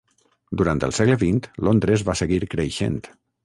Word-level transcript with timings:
Durant 0.61 0.81
el 0.87 0.95
segle 1.01 1.19
vint, 1.25 1.39
Londres 1.69 2.07
va 2.11 2.19
seguir 2.23 2.41
creixent. 2.57 3.01